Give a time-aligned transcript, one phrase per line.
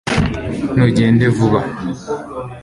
[0.73, 1.61] ntugende vuba